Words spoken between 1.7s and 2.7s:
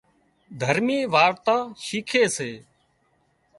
شيکي سي